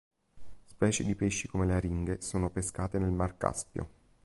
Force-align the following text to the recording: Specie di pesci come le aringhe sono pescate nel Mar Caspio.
Specie 0.65 1.03
di 1.05 1.13
pesci 1.13 1.47
come 1.47 1.67
le 1.67 1.75
aringhe 1.75 2.21
sono 2.21 2.49
pescate 2.49 2.97
nel 2.97 3.11
Mar 3.11 3.37
Caspio. 3.37 3.89